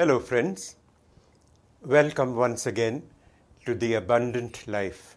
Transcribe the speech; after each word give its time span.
Hello, 0.00 0.20
friends. 0.20 0.76
Welcome 1.82 2.36
once 2.36 2.66
again 2.66 3.02
to 3.66 3.74
the 3.74 3.94
Abundant 3.94 4.60
Life. 4.68 5.16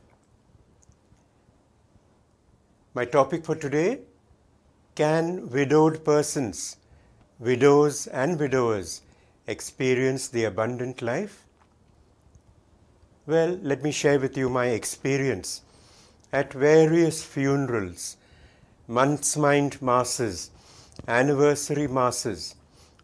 My 2.95 3.05
topic 3.05 3.45
for 3.45 3.55
today 3.55 3.99
can 4.95 5.30
widowed 5.52 6.04
persons, 6.04 6.77
widows 7.38 8.07
and 8.07 8.40
widowers, 8.40 9.04
experience 9.45 10.27
the 10.30 10.45
abundant 10.45 11.04
life? 11.04 11.45
Well, 13.27 13.55
let 13.73 13.84
me 13.84 13.91
share 13.91 14.20
with 14.20 14.35
you 14.35 14.49
my 14.49 14.66
experience 14.79 15.62
at 16.34 16.54
various 16.54 17.23
funerals, 17.23 18.18
month's 18.88 19.38
mind 19.38 19.79
masses, 19.79 20.49
anniversary 21.07 21.88
masses. 21.88 22.55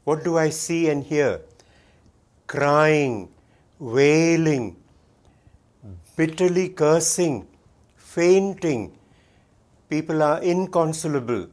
What 0.05 0.23
do 0.23 0.39
I 0.39 0.50
see 0.50 0.89
and 0.89 1.03
hear? 1.03 1.39
crying, 2.48 3.30
wailing, 3.77 4.76
bitterly 6.16 6.70
cursing, 6.70 7.45
fainting. 7.95 8.98
People 9.90 10.23
are 10.23 10.41
inconsolable. 10.41 11.48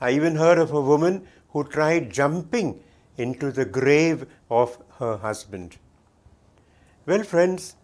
I 0.00 0.10
even 0.10 0.36
heard 0.36 0.58
of 0.58 0.72
a 0.72 0.80
woman 0.80 1.26
who 1.50 1.62
tried 1.64 2.12
jumping 2.12 2.80
into 3.18 3.52
the 3.52 3.64
grave 3.64 4.26
of 4.50 4.76
her 4.98 5.16
husband. 5.18 5.76
Well, 7.06 7.22
friends, 7.22 7.76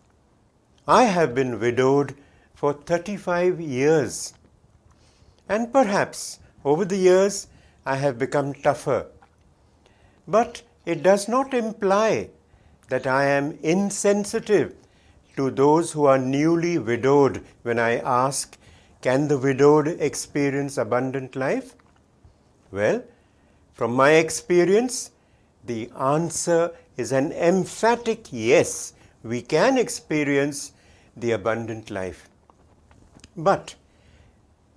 I 0.86 1.04
have 1.04 1.34
been 1.34 1.60
widowed 1.60 2.14
for 2.54 2.72
35 2.72 3.60
years, 3.60 4.34
and 5.48 5.72
perhaps 5.72 6.38
over 6.64 6.84
the 6.84 6.96
years 6.96 7.46
I 7.84 7.96
have 7.96 8.18
become 8.18 8.54
tougher. 8.54 9.08
But 10.26 10.60
It 10.84 11.02
does 11.02 11.28
not 11.28 11.54
imply 11.54 12.30
that 12.88 13.06
I 13.06 13.26
am 13.26 13.56
insensitive 13.62 14.74
to 15.36 15.50
those 15.50 15.92
who 15.92 16.06
are 16.06 16.18
newly 16.18 16.76
widowed 16.78 17.44
when 17.62 17.78
I 17.78 17.98
ask, 17.98 18.56
Can 19.00 19.28
the 19.28 19.38
widowed 19.38 19.86
experience 19.86 20.76
abundant 20.76 21.36
life? 21.36 21.74
Well, 22.72 23.04
from 23.72 23.94
my 23.94 24.10
experience, 24.12 25.12
the 25.64 25.88
answer 25.98 26.72
is 26.96 27.12
an 27.12 27.30
emphatic 27.32 28.26
yes, 28.32 28.94
we 29.22 29.40
can 29.40 29.78
experience 29.78 30.72
the 31.16 31.30
abundant 31.32 31.90
life. 31.90 32.28
But 33.36 33.76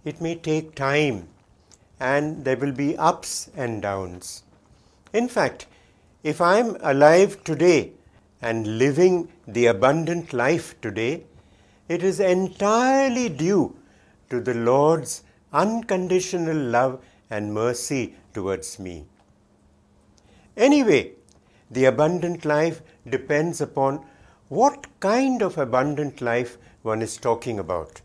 it 0.05 0.21
may 0.21 0.35
take 0.35 0.75
time 0.75 1.27
and 1.99 2.45
there 2.45 2.57
will 2.57 2.71
be 2.73 2.95
ups 2.95 3.49
and 3.57 3.81
downs. 3.81 4.43
In 5.11 5.27
fact, 5.27 5.65
If 6.29 6.41
I'm 6.41 6.69
alive 6.77 7.43
today 7.43 7.91
and 8.41 8.79
living 8.79 9.31
the 9.47 9.67
abundant 9.67 10.33
life 10.33 10.69
today, 10.81 11.23
it 11.87 12.01
is 12.01 12.19
entirely 12.19 13.29
due 13.29 13.77
to 14.31 14.39
the 14.41 14.55
Lord's 14.55 15.21
unconditional 15.53 16.57
love 16.57 17.05
and 17.29 17.53
mercy 17.53 18.15
towards 18.33 18.79
me. 18.79 19.05
Anyway, 20.57 21.11
the 21.69 21.85
abundant 21.85 22.43
life 22.43 22.81
depends 23.07 23.61
upon 23.61 24.03
what 24.49 24.87
kind 25.01 25.43
of 25.43 25.59
abundant 25.59 26.21
life 26.21 26.57
one 26.81 27.03
is 27.03 27.17
talking 27.17 27.59
about. 27.59 28.01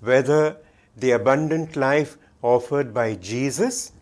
Whether 0.00 0.56
the 0.96 1.10
abundant 1.10 1.76
life 1.76 2.16
offered 2.40 2.94
by 2.94 3.14
Jesus 3.14 3.92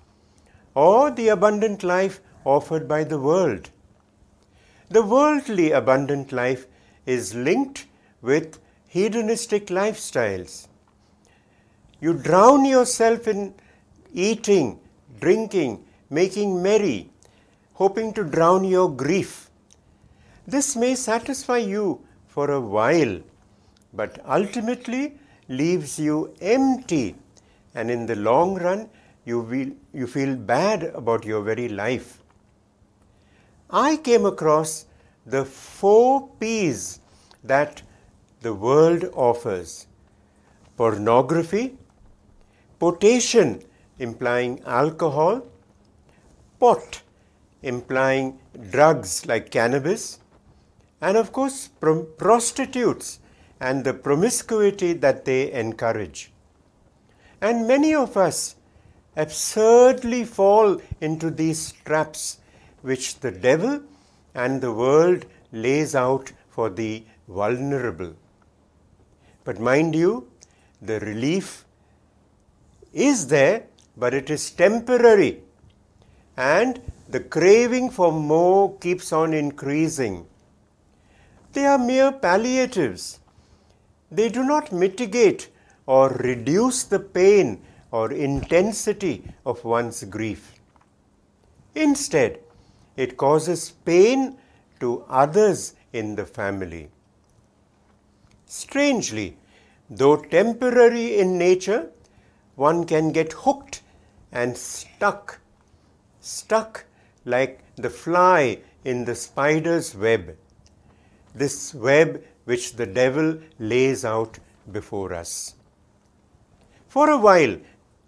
or 0.75 1.11
the 1.11 1.31
abundant 1.31 1.83
life 1.83 2.21
offered 2.45 2.87
by 2.87 3.03
the 3.05 3.19
world. 3.19 3.71
The 4.91 5.03
worldly 5.03 5.71
abundant 5.73 6.31
life 6.31 6.67
is 7.07 7.35
linked 7.35 7.87
with 8.21 8.59
hedonistic 8.89 9.67
lifestyles. 9.69 10.69
You 12.01 12.15
drown 12.15 12.65
yourself 12.67 13.27
in 13.27 13.55
eating, 14.13 14.79
drinking, 15.21 15.85
making 16.11 16.63
merry, 16.63 17.11
hoping 17.75 18.13
to 18.15 18.25
drown 18.25 18.65
your 18.65 18.91
grief. 18.95 19.51
This 20.47 20.77
may 20.77 20.95
satisfy 20.95 21.59
you 21.59 22.07
for 22.29 22.51
a 22.51 22.61
while, 22.61 23.21
but 23.95 24.19
ultimately 24.29 25.15
leaves 25.49 25.99
you 25.99 26.35
empty, 26.43 27.15
and 27.75 27.91
in 27.91 28.05
the 28.07 28.17
long 28.17 28.55
run, 28.57 28.89
you, 29.25 29.41
will, 29.41 29.71
you 29.95 30.07
feel 30.07 30.37
bad 30.37 30.85
about 30.85 31.25
your 31.25 31.41
very 31.43 31.69
life. 31.71 32.21
I 33.77 33.97
came 33.97 34.25
across 34.25 34.73
the 35.27 35.45
four 35.45 36.29
P's 36.39 37.01
that 37.43 37.83
the 38.41 38.55
world 38.55 39.05
offers 39.13 39.89
pornography, 40.77 41.77
potation, 42.79 43.65
implying 43.99 44.63
alcohol, 44.65 45.43
pot, 46.61 47.03
implying 47.63 48.39
drugs 48.71 49.27
like 49.27 49.51
cannabis, 49.51 50.21
and 51.01 51.17
of 51.17 51.33
course, 51.33 51.67
pr- 51.81 52.07
prostitutes 52.27 53.19
and 53.61 53.83
the 53.83 53.93
promiscuity 53.95 54.93
that 54.93 55.25
they 55.25 55.51
encourage. 55.51 56.31
And 57.41 57.67
many 57.67 57.93
of 57.93 58.17
us 58.17 58.55
absurdly 59.17 60.25
fall 60.25 60.81
into 61.01 61.29
these 61.29 61.73
traps. 61.85 62.39
which 62.91 63.07
the 63.25 63.31
devil 63.47 63.75
and 64.43 64.61
the 64.61 64.71
world 64.83 65.25
lays 65.67 65.95
out 65.95 66.31
for 66.55 66.69
the 66.81 67.03
vulnerable. 67.27 68.13
But 69.45 69.59
mind 69.59 69.95
you, 69.97 70.11
the 70.83 70.99
relief 71.01 71.65
is 72.93 73.27
there, 73.29 73.65
but 73.97 74.13
it 74.13 74.29
is 74.29 74.45
temporary. 74.51 75.41
And 76.37 76.79
the 77.09 77.21
craving 77.21 77.89
for 77.91 78.13
more 78.13 78.77
keeps 78.79 79.13
on 79.15 79.33
increasing. 79.33 80.27
They 81.55 81.65
are 81.67 81.79
mere 81.79 82.13
palliatives. 82.13 83.21
They 84.11 84.29
do 84.29 84.45
not 84.45 84.73
mitigate 84.73 85.49
or 85.87 86.09
reduce 86.31 86.83
the 86.85 87.01
pain 87.21 87.63
or 87.91 88.11
intensity 88.13 89.15
of 89.47 89.65
one's 89.65 90.03
grief. 90.05 90.53
Instead, 91.75 92.41
It 92.97 93.17
causes 93.17 93.73
pain 93.91 94.39
to 94.81 95.05
others 95.23 95.61
in 95.93 96.15
the 96.17 96.27
family. 96.27 96.89
Strangely, 98.47 99.37
though 99.91 100.17
temporary 100.39 101.19
in 101.19 101.39
nature, 101.39 101.91
one 102.55 102.87
can 102.87 103.13
get 103.19 103.35
hooked 103.45 103.81
and 104.31 104.55
stuck 104.59 105.41
like 107.25 107.61
the 107.77 107.91
fly 107.91 108.59
in 108.85 109.05
the 109.05 109.15
spider's 109.15 109.95
web, 109.95 110.37
this 111.35 111.75
web 111.75 112.23
which 112.45 112.77
the 112.77 112.87
devil 112.87 113.37
lays 113.59 114.05
out 114.05 114.39
before 114.71 115.15
us. 115.15 115.55
For 116.89 117.11
a 117.11 117.19
while, 117.19 117.57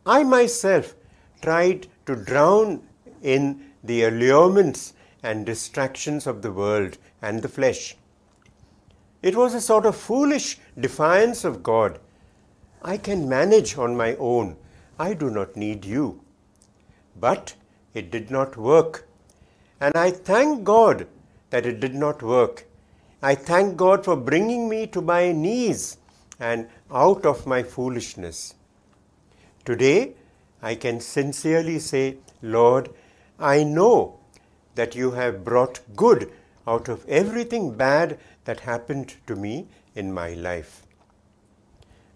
I 0.06 0.22
myself 0.22 0.94
tried 1.48 1.88
to 2.06 2.14
drown 2.14 2.82
in 3.20 3.54
the 3.82 4.04
allurements 4.04 4.92
and 5.22 5.44
distractions 5.46 6.26
of 6.26 6.42
the 6.42 6.52
world 6.52 6.98
and 7.22 7.42
the 7.42 7.48
flesh. 7.48 7.96
It 9.22 9.36
was 9.36 9.54
a 9.54 9.60
sort 9.60 9.86
of 9.86 9.96
foolish 9.96 10.58
defiance 10.78 11.44
of 11.44 11.62
God. 11.62 11.98
I 12.82 12.96
can 12.96 13.28
manage 13.28 13.76
on 13.76 13.96
my 13.96 14.14
own. 14.16 14.56
I 14.98 15.14
do 15.14 15.30
not 15.30 15.56
need 15.56 15.84
you. 15.84 16.22
But 17.18 17.54
it 17.94 18.10
did 18.10 18.30
not 18.30 18.56
work. 18.56 19.08
And 19.80 19.96
I 19.96 20.10
thank 20.10 20.64
God 20.64 21.06
that 21.50 21.66
it 21.66 21.80
did 21.80 21.94
not 21.94 22.22
work. 22.22 22.66
I 23.22 23.34
thank 23.34 23.76
God 23.76 24.04
for 24.04 24.14
bringing 24.16 24.68
me 24.68 24.86
to 24.88 25.00
my 25.00 25.32
knees 25.32 25.96
and 26.38 26.68
out 26.92 27.24
of 27.26 27.46
my 27.46 27.62
foolishness. 27.62 28.54
Today, 29.64 30.14
I 30.62 30.74
can 30.74 31.00
sincerely 31.00 31.78
say, 31.78 32.18
Lord, 32.42 32.90
I 33.38 33.64
know 33.64 34.18
that 34.76 34.94
you 34.94 35.10
have 35.12 35.44
brought 35.44 35.80
good 35.94 36.32
out 36.66 36.88
of 36.88 37.06
everything 37.06 37.74
bad 37.74 38.18
that 38.44 38.60
happened 38.60 39.14
to 39.26 39.36
me 39.36 39.66
in 39.94 40.12
my 40.12 40.32
life. 40.34 40.84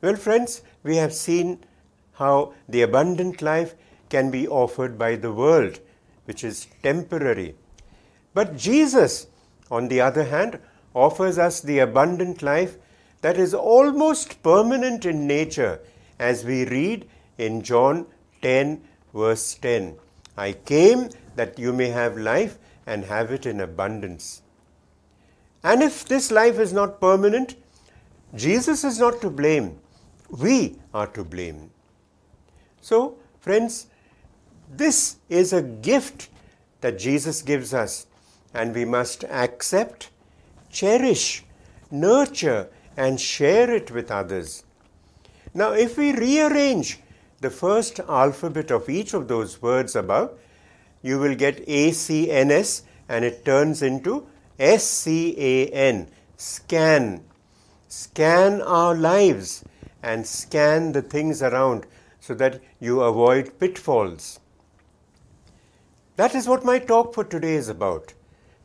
Well, 0.01 0.17
friends, 0.17 0.63
we 0.83 0.97
have 0.97 1.13
seen 1.13 1.61
how 2.15 2.55
the 2.69 2.81
abundant 2.83 3.43
life 3.43 3.75
can 4.09 4.31
be 4.31 4.49
offered 4.49 4.99
by 4.99 5.17
the 5.17 5.33
world, 5.33 5.79
which 6.25 6.43
is 6.43 6.69
temporary. 6.83 7.55
But 8.33 8.57
Jesus, 8.57 9.27
on 9.71 9.89
the 9.89 10.01
other 10.01 10.25
hand, 10.25 10.59
offers 10.95 11.39
us 11.39 11.61
the 11.61 11.81
abundant 11.81 12.43
life 12.43 12.77
that 13.21 13.37
is 13.37 13.53
almost 13.53 14.43
permanent 14.43 15.05
in 15.05 15.27
nature, 15.27 15.81
as 16.19 16.45
we 16.45 16.65
read 16.65 17.07
in 17.37 17.61
John 17.63 18.07
10, 18.41 18.81
verse 19.13 19.55
10. 19.57 19.99
I 20.45 20.53
came 20.71 21.11
that 21.37 21.59
you 21.59 21.73
may 21.81 21.89
have 21.97 22.17
life 22.27 22.59
and 22.87 23.05
have 23.05 23.31
it 23.31 23.47
in 23.47 23.61
abundance. 23.61 24.43
And 25.63 25.83
if 25.83 25.97
this 26.13 26.31
life 26.31 26.59
is 26.59 26.73
not 26.73 27.01
permanent, 27.01 27.57
Jesus 28.35 28.85
is 28.91 28.99
not 28.99 29.21
to 29.21 29.29
blame. 29.29 29.79
We 30.31 30.77
are 30.95 31.09
to 31.19 31.25
blame. 31.25 31.71
So, 32.81 32.99
friends, 33.41 33.87
this 34.83 35.17
is 35.29 35.53
a 35.53 35.63
gift 35.91 36.29
that 36.81 36.99
Jesus 36.99 37.43
gives 37.43 37.75
us, 37.75 38.07
and 38.55 38.75
we 38.75 38.87
must 38.87 39.25
accept, 39.25 40.09
cherish, 40.71 41.45
nurture, 41.91 42.69
and 42.97 43.21
share 43.21 43.71
it 43.81 43.91
with 43.91 44.11
others. 44.11 44.65
Now, 45.55 45.73
if 45.73 45.99
we 45.99 46.13
rearrange 46.27 46.99
the 47.41 47.51
first 47.51 47.99
alphabet 48.01 48.71
of 48.71 48.89
each 48.89 49.15
of 49.15 49.27
those 49.27 49.61
words 49.63 49.97
above, 49.97 50.39
you 51.03 51.19
will 51.19 51.35
get 51.35 51.67
ACNS 51.67 52.83
and 53.09 53.25
it 53.25 53.45
turns 53.45 53.83
into 53.83 54.27
SCAN, 54.59 56.07
scan. 56.37 57.25
Scan 57.89 58.61
our 58.63 58.95
lives 58.95 59.65
and 60.03 60.27
scan 60.27 60.93
the 60.93 61.01
things 61.03 61.43
around 61.43 61.87
so 62.21 62.35
that 62.35 62.61
you 62.79 63.01
avoid 63.01 63.59
pitfalls. 63.59 64.39
That 66.17 66.35
is 66.35 66.47
what 66.47 66.65
my 66.67 66.79
talk 66.79 67.15
for 67.15 67.25
today 67.25 67.55
is 67.55 67.71
about. 67.71 68.13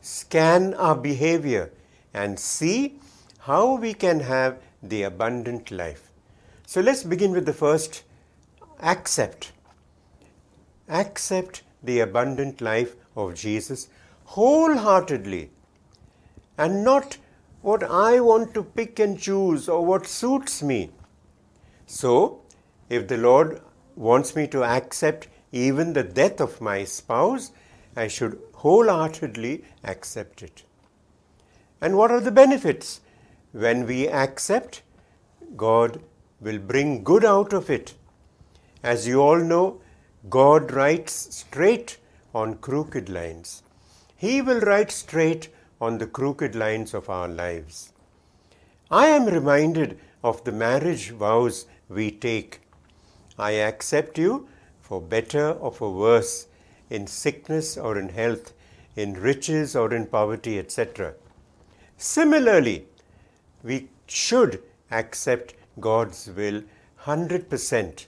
Scan 0.02 0.74
our 0.74 0.94
behavior 0.94 1.72
and 2.12 2.38
see 2.38 2.96
how 3.40 3.76
we 3.76 3.94
can 3.94 4.20
have 4.20 4.60
the 4.82 5.04
abundant 5.04 5.70
life. 5.70 6.10
So 6.66 6.80
let's 6.82 7.02
begin 7.04 7.32
with 7.32 7.46
the 7.46 7.52
first 7.54 8.02
accept 8.92 9.52
accept 10.88 11.62
the 11.82 12.00
abundant 12.04 12.60
life 12.60 12.94
of 13.16 13.34
jesus 13.34 13.88
wholeheartedly 14.36 15.50
and 16.58 16.84
not 16.84 17.16
what 17.62 17.82
i 17.84 18.20
want 18.20 18.52
to 18.54 18.62
pick 18.62 18.98
and 19.00 19.18
choose 19.18 19.68
or 19.68 19.84
what 19.84 20.06
suits 20.06 20.62
me 20.62 20.90
so 21.86 22.40
if 22.90 23.08
the 23.08 23.16
lord 23.16 23.60
wants 23.94 24.36
me 24.36 24.46
to 24.46 24.62
accept 24.62 25.26
even 25.52 25.92
the 25.94 26.02
death 26.02 26.40
of 26.40 26.60
my 26.60 26.84
spouse 26.84 27.50
i 27.96 28.06
should 28.06 28.38
wholeheartedly 28.64 29.64
accept 29.84 30.42
it 30.42 30.62
and 31.80 31.96
what 31.96 32.10
are 32.10 32.20
the 32.20 32.30
benefits 32.42 33.00
when 33.52 33.86
we 33.86 34.06
accept 34.08 34.82
god 35.56 36.00
will 36.40 36.58
bring 36.58 37.02
good 37.02 37.24
out 37.24 37.52
of 37.54 37.70
it 37.70 37.94
As 38.92 39.04
you 39.08 39.20
all 39.20 39.40
know, 39.52 39.80
God 40.30 40.70
writes 40.70 41.12
straight 41.36 41.96
on 42.32 42.58
crooked 42.66 43.08
lines. 43.08 43.64
He 44.16 44.40
will 44.40 44.60
write 44.60 44.92
straight 44.92 45.48
on 45.80 45.98
the 45.98 46.06
crooked 46.06 46.54
lines 46.54 46.94
of 46.94 47.08
our 47.10 47.26
lives. 47.26 47.92
I 48.88 49.06
am 49.08 49.26
reminded 49.26 49.98
of 50.22 50.44
the 50.44 50.52
marriage 50.52 51.10
vows 51.10 51.66
we 51.88 52.12
take. 52.12 52.60
I 53.36 53.50
accept 53.70 54.18
you 54.18 54.48
for 54.80 55.00
better 55.02 55.50
or 55.50 55.72
for 55.72 55.92
worse, 55.92 56.46
in 56.88 57.08
sickness 57.08 57.76
or 57.76 57.98
in 57.98 58.10
health, 58.10 58.52
in 58.94 59.14
riches 59.14 59.74
or 59.74 59.92
in 59.92 60.06
poverty, 60.06 60.60
etc. 60.60 61.14
Similarly, 61.96 62.86
we 63.64 63.88
should 64.06 64.62
accept 64.92 65.54
God's 65.80 66.30
will 66.30 66.62
100%. 67.02 68.06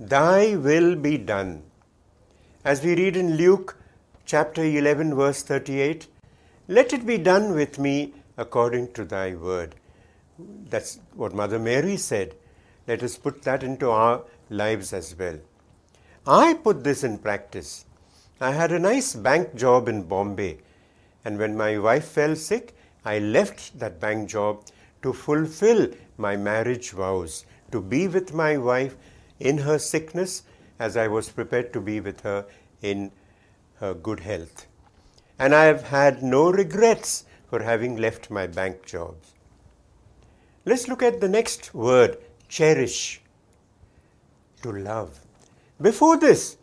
Thy 0.00 0.54
will 0.54 0.94
be 0.94 1.18
done. 1.18 1.64
As 2.64 2.84
we 2.84 2.94
read 2.94 3.16
in 3.16 3.36
Luke 3.36 3.76
chapter 4.26 4.62
11, 4.62 5.16
verse 5.16 5.42
38, 5.42 6.06
let 6.68 6.92
it 6.92 7.04
be 7.04 7.18
done 7.18 7.52
with 7.52 7.80
me 7.80 8.14
according 8.36 8.92
to 8.92 9.04
thy 9.04 9.34
word. 9.34 9.74
That's 10.38 11.00
what 11.14 11.34
Mother 11.34 11.58
Mary 11.58 11.96
said. 11.96 12.36
Let 12.86 13.02
us 13.02 13.16
put 13.18 13.42
that 13.42 13.64
into 13.64 13.90
our 13.90 14.22
lives 14.50 14.92
as 14.92 15.18
well. 15.18 15.40
I 16.24 16.54
put 16.54 16.84
this 16.84 17.02
in 17.02 17.18
practice. 17.18 17.84
I 18.40 18.52
had 18.52 18.70
a 18.70 18.78
nice 18.78 19.16
bank 19.16 19.56
job 19.56 19.88
in 19.88 20.02
Bombay, 20.04 20.58
and 21.24 21.40
when 21.40 21.56
my 21.56 21.76
wife 21.76 22.06
fell 22.06 22.36
sick, 22.36 22.76
I 23.04 23.18
left 23.18 23.76
that 23.80 23.98
bank 23.98 24.28
job 24.30 24.64
to 25.02 25.12
fulfill 25.12 25.88
my 26.18 26.36
marriage 26.36 26.92
vows, 26.92 27.46
to 27.72 27.80
be 27.80 28.06
with 28.06 28.32
my 28.32 28.56
wife. 28.58 28.94
in 29.40 29.58
her 29.58 29.78
sickness 29.78 30.42
as 30.78 30.96
I 30.96 31.08
was 31.08 31.28
prepared 31.28 31.72
to 31.72 31.80
be 31.80 32.00
with 32.00 32.20
her 32.22 32.46
in 32.82 33.10
her 33.78 33.94
good 33.94 34.20
health. 34.20 34.66
And 35.38 35.54
I 35.54 35.64
have 35.64 35.84
had 35.88 36.22
no 36.22 36.50
regrets 36.50 37.24
for 37.48 37.62
having 37.62 37.96
left 37.96 38.30
my 38.30 38.46
bank 38.46 38.84
jobs. 38.84 39.32
Let's 40.64 40.88
look 40.88 41.02
at 41.02 41.20
the 41.20 41.28
next 41.28 41.72
word 41.72 42.18
cherish, 42.48 43.20
to 44.62 44.72
love. 44.72 45.20
Before 45.80 46.16
this, 46.16 46.56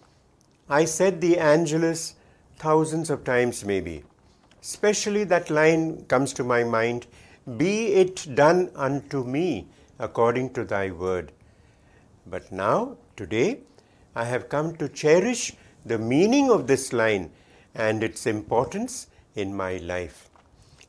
I 0.69 0.86
said 0.86 1.22
the 1.22 1.38
Angelus 1.38 2.16
thousands 2.57 3.10
of 3.10 3.24
times, 3.24 3.63
maybe. 3.63 4.04
Especially 4.62 5.24
that 5.25 5.50
line 5.50 6.04
comes 6.06 6.33
to 6.33 6.44
my 6.44 6.63
mind 6.63 7.07
Be 7.57 7.94
it 7.94 8.27
done 8.33 8.72
unto 8.75 9.24
me 9.24 9.68
according 10.00 10.54
to 10.54 10.66
thy 10.66 10.89
word. 10.92 11.31
But 12.27 12.51
now, 12.51 12.98
today, 13.16 13.60
I 14.16 14.24
have 14.25 14.50
come 14.50 14.75
to 14.77 14.89
cherish 14.89 15.54
the 15.86 16.00
meaning 16.00 16.50
of 16.50 16.66
this 16.66 16.92
line 16.92 17.30
and 17.75 18.04
its 18.04 18.25
importance 18.25 19.07
in 19.36 19.56
my 19.56 19.77
life. 19.77 20.27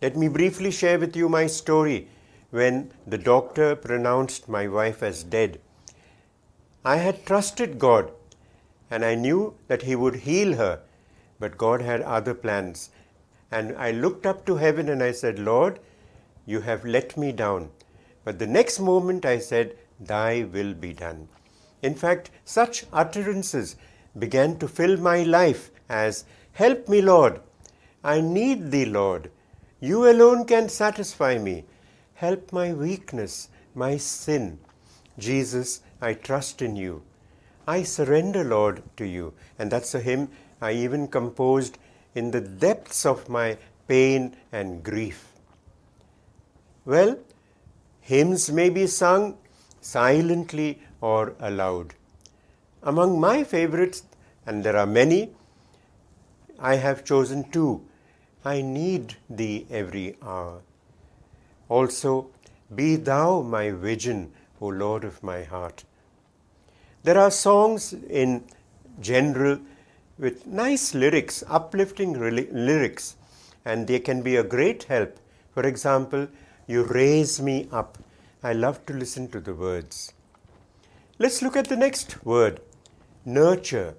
Let 0.00 0.17
me 0.17 0.29
briefly 0.29 0.71
share 0.71 0.99
with 0.99 1.15
you 1.15 1.29
my 1.29 1.47
story 1.47 2.09
when 2.50 2.91
the 3.06 3.19
doctor 3.19 3.77
pronounced 3.77 4.49
my 4.49 4.67
wife 4.67 5.03
as 5.03 5.23
dead. 5.25 5.61
I 6.87 6.97
had 6.97 7.27
trusted 7.27 7.78
God 7.78 8.12
and 8.90 9.05
I 9.05 9.14
knew 9.14 9.57
that 9.69 9.83
He 9.83 9.95
would 9.95 10.16
heal 10.16 10.55
her, 10.55 10.81
but 11.38 11.59
God 11.59 11.83
had 11.83 12.00
other 12.02 12.33
plans. 12.35 12.90
And 13.50 13.76
I 13.76 13.90
looked 13.90 14.25
up 14.25 14.47
to 14.47 14.57
heaven 14.57 14.88
and 14.88 15.02
I 15.02 15.12
said, 15.12 15.38
Lord, 15.38 15.81
you 16.47 16.61
have 16.62 16.85
let 16.87 17.16
me 17.19 17.31
down. 17.33 17.71
But 18.25 18.38
the 18.38 18.47
next 18.47 18.81
moment 18.81 19.26
I 19.26 19.38
said, 19.38 19.76
thy 20.00 20.45
will 20.45 20.75
be 20.75 20.93
done. 20.93 21.29
In 21.83 21.95
fact, 21.95 22.31
such 22.45 22.85
utterances 22.93 23.76
began 24.19 24.59
to 24.59 24.69
fill 24.69 24.97
my 24.97 25.23
life 25.23 25.71
as, 25.88 26.25
Help 26.53 26.88
me, 26.88 27.03
Lord. 27.03 27.41
I 28.03 28.21
need 28.21 28.71
thee, 28.71 28.87
Lord. 28.87 29.31
You 29.81 30.09
alone 30.11 30.47
can 30.47 30.69
satisfy 30.69 31.37
me. 31.38 31.65
Help 32.15 32.53
my 32.53 32.73
weakness, 32.73 33.49
my 33.75 33.99
sin. 33.99 34.59
Jesus, 35.19 35.83
I 36.00 36.15
trust 36.15 36.62
in 36.62 36.76
you. 36.76 37.03
I 37.69 37.83
surrender, 37.83 38.43
Lord, 38.45 38.83
to 38.97 39.05
you. 39.05 39.35
And 39.59 39.71
that's 39.71 39.95
a 39.95 40.00
hymn 40.00 40.29
I 40.62 40.73
even 40.73 41.09
composed 41.09 41.76
in 42.15 42.31
the 42.31 42.41
depths 42.41 43.05
of 43.05 43.29
my 43.29 43.59
pain 43.87 44.35
and 44.50 44.83
grief. 44.83 45.31
Well, 46.87 47.19
hymns 48.00 48.50
may 48.50 48.71
be 48.71 48.87
sung 48.87 49.37
silently 49.87 50.69
or 51.00 51.33
aloud. 51.38 51.95
Among 52.83 53.19
my 53.21 53.43
favorites, 53.45 54.02
and 54.47 54.64
there 54.64 54.76
are 54.76 54.87
many, 54.87 55.23
I 56.59 56.75
have 56.85 57.05
chosen 57.05 57.45
two. 57.57 57.83
I 58.45 58.61
need 58.62 59.14
thee 59.40 59.66
every 59.71 60.07
hour. 60.23 60.61
Also, 61.69 62.12
be 62.83 62.88
thou 63.11 63.43
my 63.57 63.64
vision, 63.88 64.21
O 64.61 64.69
Lord 64.83 65.05
of 65.05 65.23
my 65.23 65.43
heart. 65.45 65.85
There 67.05 67.19
are 67.25 67.31
songs 67.31 67.93
in 68.25 68.43
general 69.00 69.59
with 70.19 70.47
nice 70.47 70.87
lyrics, 70.95 71.43
uplifting 71.61 72.12
lyrics, 72.71 73.16
and 73.64 73.87
they 73.88 73.99
can 74.00 74.23
be 74.23 74.37
a 74.37 74.45
great 74.57 74.85
help. 74.85 75.19
For 75.55 75.64
example, 75.73 76.26
you 76.69 76.85
raise 76.85 77.40
me 77.50 77.69
up. 77.71 77.99
I 78.45 78.52
love 78.52 78.85
to 78.87 78.93
listen 78.93 79.28
to 79.31 79.40
the 79.40 79.55
words. 79.55 80.12
Let's 81.19 81.40
look 81.40 81.57
at 81.57 81.69
the 81.69 81.76
next 81.76 82.25
word 82.25 82.61
nurture, 83.25 83.95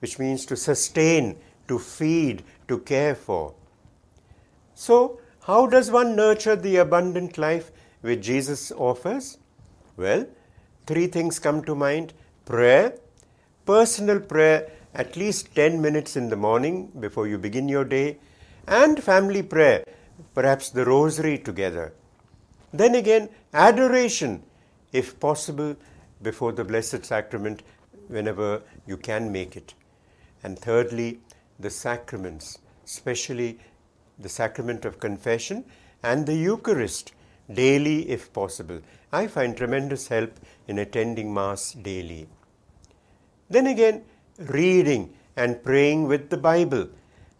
which 0.00 0.18
means 0.18 0.44
to 0.46 0.56
sustain, 0.56 1.36
to 1.68 1.78
feed, 1.78 2.44
to 2.68 2.78
care 2.80 3.14
for. 3.14 3.54
So, 4.74 5.18
how 5.44 5.66
does 5.66 5.90
one 5.90 6.14
nurture 6.14 6.54
the 6.56 6.76
abundant 6.76 7.36
life 7.38 7.72
which 8.02 8.20
Jesus 8.20 8.70
offers? 8.70 9.38
Well, 9.96 10.26
three 10.86 11.06
things 11.06 11.38
come 11.38 11.64
to 11.64 11.74
mind 11.74 12.12
prayer, 12.44 12.96
personal 13.64 14.20
prayer 14.20 14.70
at 14.94 15.16
least 15.16 15.54
10 15.54 15.80
minutes 15.80 16.16
in 16.16 16.28
the 16.28 16.36
morning 16.36 16.92
before 17.00 17.26
you 17.26 17.38
begin 17.38 17.68
your 17.68 17.84
day, 17.84 18.18
and 18.68 19.02
family 19.02 19.42
prayer, 19.42 19.84
perhaps 20.34 20.68
the 20.70 20.84
rosary 20.84 21.36
together. 21.38 21.92
then 22.80 22.94
again 23.00 23.24
adoration 23.66 24.32
if 25.00 25.18
possible 25.24 25.70
before 26.28 26.50
the 26.58 26.64
blessed 26.72 27.04
sacrament 27.10 27.62
whenever 28.14 28.48
you 28.90 28.96
can 29.08 29.30
make 29.36 29.52
it 29.60 29.74
and 30.42 30.58
thirdly 30.68 31.10
the 31.66 31.70
sacraments 31.80 32.48
especially 32.88 33.50
the 34.24 34.32
sacrament 34.40 34.84
of 34.90 34.98
confession 35.06 35.58
and 36.10 36.26
the 36.30 36.36
eucharist 36.48 37.12
daily 37.60 37.96
if 38.16 38.24
possible 38.40 38.80
i 39.20 39.22
find 39.36 39.56
tremendous 39.60 40.04
help 40.16 40.42
in 40.72 40.78
attending 40.86 41.30
mass 41.38 41.64
daily 41.88 42.20
then 43.56 43.68
again 43.74 44.02
reading 44.58 45.02
and 45.44 45.62
praying 45.68 46.02
with 46.14 46.24
the 46.34 46.42
bible 46.52 46.84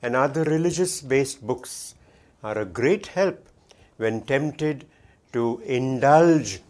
and 0.03 0.14
other 0.25 0.45
religious 0.57 0.95
based 1.14 1.43
books 1.53 1.75
are 2.49 2.57
a 2.62 2.69
great 2.81 3.07
help 3.19 3.47
when 4.05 4.21
tempted 4.35 4.87
to 5.35 5.61
indulge 5.66 6.61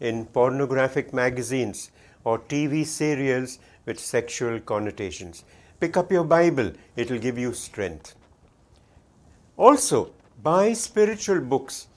in 0.00 0.24
pornographic 0.26 1.12
magazines 1.12 1.90
or 2.24 2.38
TV 2.38 2.86
serials 2.86 3.58
with 3.84 3.98
sexual 3.98 4.60
connotations. 4.60 5.44
Pick 5.80 5.96
up 5.96 6.10
your 6.12 6.24
Bible, 6.24 6.72
it 6.96 7.10
will 7.10 7.18
give 7.18 7.36
you 7.36 7.52
strength. 7.52 8.14
Also, 9.56 10.12
buy 10.42 10.72
spiritual 10.72 11.40
books, 11.40 11.88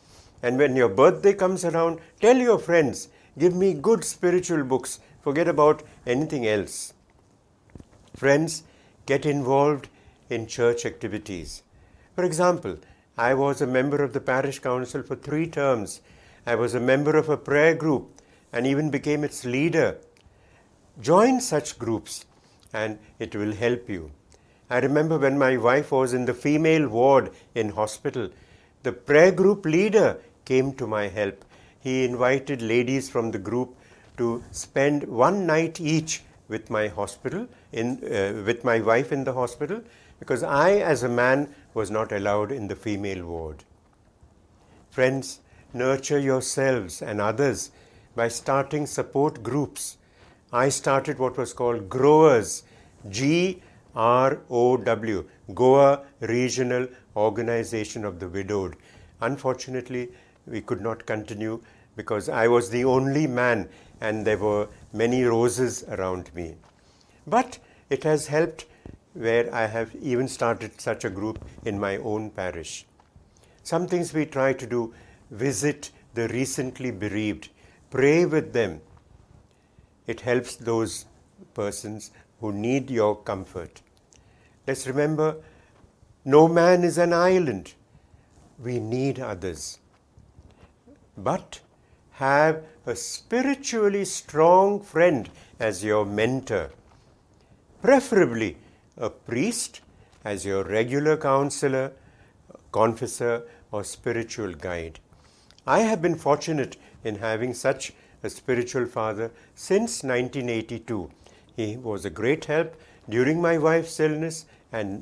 and 0.41 0.57
when 0.57 0.75
your 0.75 0.89
birthday 0.89 1.33
comes 1.33 1.63
around, 1.63 1.99
tell 2.19 2.35
your 2.35 2.57
friends, 2.57 3.09
give 3.37 3.55
me 3.55 3.73
good 3.73 4.03
spiritual 4.03 4.63
books, 4.63 4.99
forget 5.21 5.47
about 5.47 5.83
anything 6.07 6.47
else. 6.47 6.93
Friends, 8.15 8.63
get 9.05 9.27
involved 9.27 9.89
in 10.29 10.47
church 10.47 10.85
activities. 10.85 11.61
For 12.15 12.23
example, 12.23 12.79
I 13.15 13.35
was 13.35 13.61
a 13.61 13.67
member 13.67 14.03
of 14.03 14.13
the 14.13 14.19
parish 14.19 14.59
council 14.59 15.03
for 15.03 15.15
3 15.15 15.47
terms 15.61 16.01
I 16.47 16.53
was 16.53 16.75
a 16.75 16.79
member 16.79 17.15
of 17.17 17.29
a 17.29 17.37
prayer 17.37 17.73
group 17.73 18.21
and 18.53 18.67
even 18.67 18.91
became 18.91 19.23
its 19.23 19.43
leader. 19.43 19.97
Join 21.01 21.41
such 21.41 21.79
groups 21.79 22.25
and 22.71 22.99
it 23.17 23.35
will 23.35 23.53
help 23.53 23.89
you. 23.89 24.11
I 24.69 24.77
remember 24.77 25.17
when 25.17 25.39
my 25.39 25.57
wife 25.57 25.91
was 25.91 26.13
in 26.13 26.25
the 26.25 26.33
female 26.33 26.87
ward 26.87 27.31
in 27.55 27.69
hospital, 27.69 28.29
the 28.83 28.91
prayer 28.91 29.31
group 29.31 29.65
leader 29.65 30.19
came 30.43 30.73
to 30.73 30.85
my 30.85 31.07
help. 31.07 31.43
He 31.79 32.05
invited 32.05 32.61
ladies 32.61 33.09
from 33.09 33.31
the 33.31 33.39
group 33.39 33.75
to 34.17 34.43
spend 34.51 35.03
one 35.03 35.45
night 35.47 35.81
each 35.81 36.21
with 36.47 36.69
my 36.69 36.87
uh, 36.89 38.83
wife 38.91 39.11
in 39.11 39.23
the 39.23 39.33
hospital, 39.33 39.83
because 40.19 40.43
I 40.43 40.75
as 40.93 41.01
a 41.03 41.09
man 41.09 41.53
was 41.73 41.89
not 41.89 42.11
allowed 42.11 42.51
in 42.51 42.67
the 42.67 42.75
female 42.75 43.25
ward. 43.25 43.63
Friends, 44.91 45.33
nurture 45.75 46.17
yourselves 46.19 47.01
and 47.01 47.19
others 47.19 47.69
by 48.15 48.29
starting 48.29 48.85
support 48.87 49.43
groups. 49.43 49.97
I 50.53 50.69
started 50.69 51.19
what 51.19 51.37
was 51.37 51.53
called 51.53 51.89
Growers, 51.89 52.63
G 53.09 53.61
R 53.95 54.39
O 54.49 54.77
W, 54.77 55.27
Goa 55.53 56.01
Regional 56.21 56.87
Organization 57.15 58.05
of 58.05 58.19
the 58.19 58.29
Widowed. 58.29 58.77
Unfortunately, 59.19 60.09
we 60.47 60.61
could 60.61 60.81
not 60.81 61.05
continue 61.05 61.61
because 61.95 62.29
I 62.29 62.47
was 62.47 62.69
the 62.69 62.85
only 62.85 63.27
man 63.27 63.67
and 64.01 64.25
there 64.27 64.37
were 64.37 64.69
many 64.93 65.23
roses 65.23 65.83
around 65.83 66.33
me. 66.33 66.55
But 67.27 67.59
it 67.89 68.03
has 68.05 68.27
helped 68.27 68.65
where 69.13 69.53
I 69.53 69.65
have 69.65 69.93
even 70.01 70.27
started 70.27 70.79
such 70.79 71.03
a 71.05 71.09
group 71.09 71.43
in 71.65 71.79
my 71.79 71.97
own 71.97 72.29
parish. 72.29 72.85
Some 73.63 73.87
things 73.87 74.13
we 74.13 74.25
try 74.25 74.53
to 74.53 74.65
do. 74.67 74.93
visit 75.31 75.91
the 76.13 76.27
recently 76.29 76.91
bereaved, 76.91 77.49
pray 77.89 78.25
with 78.25 78.53
them. 78.53 78.81
It 80.07 80.21
helps 80.21 80.55
those 80.55 81.05
persons 81.53 82.11
who 82.39 82.51
need 82.53 82.91
your 82.91 83.15
comfort. 83.15 83.81
Let's 84.67 84.85
remember 84.87 85.37
no 86.25 86.47
man 86.47 86.83
is 86.83 86.97
an 86.97 87.13
island. 87.13 87.73
We 88.59 88.79
need 88.79 89.19
others. 89.19 89.79
But 91.17 91.59
have 92.13 92.63
a 92.85 92.95
spiritually 92.95 94.05
strong 94.05 94.81
friend 94.81 95.29
as 95.59 95.83
your 95.83 96.05
mentor, 96.05 96.71
preferably 97.81 98.57
a 98.97 99.09
priest 99.09 99.81
as 100.23 100.45
your 100.45 100.63
regular 100.63 101.17
counselor, 101.17 101.91
confessor, 102.71 103.43
or 103.71 103.83
spiritual 103.83 104.53
guide. 104.53 104.99
I 105.67 105.79
have 105.79 105.99
been 106.01 106.15
fortunate 106.15 106.77
in 107.03 107.15
having 107.15 107.55
such 107.55 107.91
a 108.21 108.29
spiritual 108.29 108.85
father 108.85 109.31
since 109.55 110.03
1982. 110.03 111.09
He 111.55 111.75
was 111.77 112.05
a 112.05 112.11
great 112.11 112.45
help 112.45 112.75
during 113.09 113.41
my 113.41 113.57
wife's 113.57 113.99
illness 113.99 114.45
and 114.71 115.01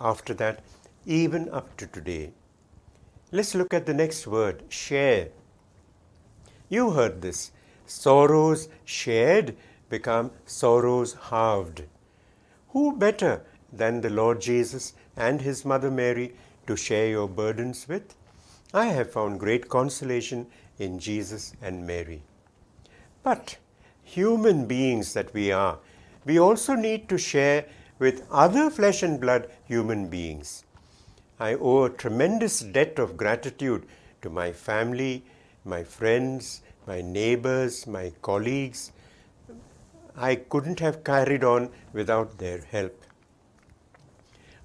after 0.00 0.34
that, 0.34 0.60
even 1.06 1.48
up 1.50 1.76
to 1.76 1.86
today. 1.86 2.32
Let's 3.30 3.54
look 3.54 3.72
at 3.72 3.86
the 3.86 3.94
next 3.94 4.26
word 4.26 4.64
share. 4.68 5.28
You 6.68 6.90
heard 6.90 7.22
this. 7.22 7.52
Sorrows 7.86 8.68
shared 8.84 9.54
become 9.88 10.32
sorrows 10.44 11.14
halved. 11.30 11.82
Who 12.70 12.96
better 12.96 13.42
than 13.72 14.00
the 14.00 14.10
Lord 14.10 14.40
Jesus 14.40 14.92
and 15.16 15.40
His 15.40 15.64
Mother 15.64 15.90
Mary 15.90 16.32
to 16.66 16.76
share 16.76 17.06
your 17.08 17.28
burdens 17.28 17.86
with? 17.88 18.14
I 18.72 18.84
have 18.86 19.10
found 19.10 19.40
great 19.40 19.68
consolation 19.68 20.46
in 20.78 21.00
Jesus 21.00 21.54
and 21.60 21.84
Mary. 21.88 22.22
But 23.24 23.56
human 24.04 24.66
beings 24.66 25.12
that 25.14 25.34
we 25.34 25.50
are, 25.50 25.78
we 26.24 26.38
also 26.38 26.74
need 26.74 27.08
to 27.08 27.18
share 27.18 27.64
with 27.98 28.22
other 28.30 28.70
flesh 28.70 29.02
and 29.02 29.20
blood 29.20 29.48
human 29.64 30.06
beings. 30.08 30.64
I 31.40 31.54
owe 31.54 31.84
a 31.84 31.90
tremendous 31.90 32.60
debt 32.60 33.00
of 33.00 33.16
gratitude 33.16 33.86
to 34.22 34.30
my 34.30 34.52
family, 34.52 35.24
my 35.64 35.82
friends, 35.82 36.62
my 36.86 37.00
neighbors, 37.00 37.88
my 37.88 38.12
colleagues. 38.22 38.92
I 40.16 40.36
couldn't 40.36 40.78
have 40.78 41.02
carried 41.02 41.42
on 41.42 41.70
without 41.92 42.38
their 42.38 42.60
help. 42.70 42.96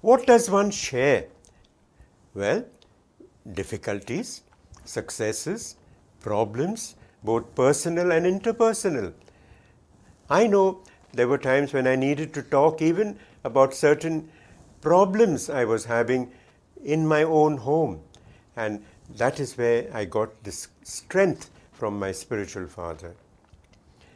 What 0.00 0.26
does 0.26 0.48
one 0.48 0.70
share? 0.70 1.24
Well, 2.34 2.64
difficulties, 3.54 4.42
successes, 4.84 5.76
problems, 6.20 6.96
both 7.22 7.54
personal 7.54 8.10
and 8.12 8.26
interpersonal. 8.26 9.12
I 10.28 10.46
know 10.46 10.80
there 11.12 11.28
were 11.28 11.38
times 11.38 11.72
when 11.72 11.86
I 11.86 11.96
needed 11.96 12.34
to 12.34 12.42
talk 12.42 12.82
even 12.82 13.18
about 13.44 13.74
certain 13.74 14.28
problems 14.80 15.48
I 15.48 15.64
was 15.64 15.84
having 15.84 16.30
in 16.84 17.06
my 17.06 17.22
own 17.22 17.56
home. 17.56 18.00
And 18.56 18.84
that 19.16 19.40
is 19.40 19.56
where 19.56 19.88
I 19.94 20.04
got 20.04 20.44
this 20.44 20.68
strength 20.82 21.50
from 21.72 21.98
my 21.98 22.12
spiritual 22.12 22.66
father. 22.66 23.14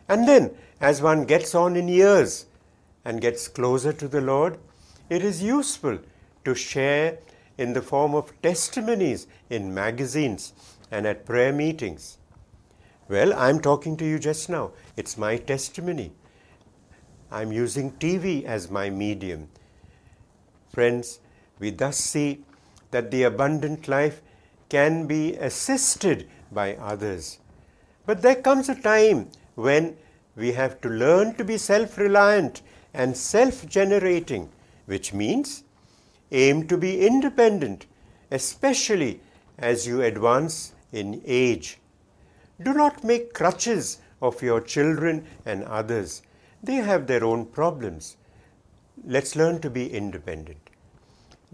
And 0.08 0.26
then, 0.26 0.52
as 0.80 1.00
one 1.00 1.24
gets 1.24 1.54
on 1.54 1.76
in 1.76 1.86
years 1.86 2.46
and 3.04 3.20
gets 3.20 3.46
closer 3.48 3.92
to 3.92 4.08
the 4.08 4.20
Lord, 4.20 4.58
it 5.08 5.22
is 5.22 5.42
useful 5.42 5.98
to 6.44 6.54
share 6.54 7.18
in 7.64 7.74
the 7.74 7.86
form 7.90 8.14
of 8.18 8.28
testimonies 8.46 9.22
in 9.58 9.72
magazines 9.78 10.52
and 10.90 11.06
at 11.06 11.26
prayer 11.26 11.52
meetings. 11.52 12.06
Well, 13.08 13.34
I'm 13.34 13.60
talking 13.60 13.96
to 13.98 14.04
you 14.04 14.18
just 14.18 14.48
now. 14.48 14.70
It's 14.96 15.18
my 15.18 15.36
testimony. 15.36 16.12
I'm 17.30 17.52
using 17.52 17.92
TV 18.04 18.44
as 18.44 18.70
my 18.70 18.88
medium. 18.88 19.48
Friends, 20.72 21.20
we 21.58 21.68
thus 21.70 21.98
see 21.98 22.42
that 22.92 23.10
the 23.10 23.24
abundant 23.24 23.86
life 23.88 24.22
can 24.70 25.06
be 25.06 25.34
assisted 25.34 26.28
by 26.50 26.76
others. 26.76 27.38
But 28.06 28.22
there 28.22 28.36
comes 28.50 28.68
a 28.70 28.74
time 28.74 29.28
when 29.54 29.96
we 30.34 30.52
have 30.52 30.80
to 30.80 30.88
learn 30.88 31.34
to 31.34 31.44
be 31.44 31.58
self 31.58 31.98
reliant 31.98 32.62
and 32.94 33.14
self 33.16 33.66
generating, 33.68 34.48
which 34.86 35.12
means 35.12 35.64
aim 36.32 36.66
to 36.68 36.76
be 36.76 37.04
independent, 37.06 37.86
especially 38.30 39.20
as 39.58 39.86
you 39.86 40.02
advance 40.02 40.72
in 40.92 41.20
age. 41.24 41.78
Do 42.62 42.72
not 42.72 43.04
make 43.04 43.34
crutches 43.34 43.98
of 44.22 44.42
your 44.42 44.60
children 44.60 45.26
and 45.46 45.64
others. 45.64 46.22
They 46.62 46.76
have 46.76 47.06
their 47.06 47.24
own 47.24 47.46
problems. 47.46 48.16
Let's 49.04 49.34
learn 49.34 49.60
to 49.62 49.70
be 49.70 49.92
independent. 49.92 50.70